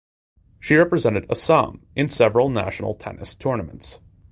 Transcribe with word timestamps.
She 0.59 0.77
represented 0.77 1.29
Assam 1.29 1.85
in 1.95 2.07
several 2.07 2.49
National 2.49 2.95
tennis 2.95 3.35
tournaments. 3.35 3.99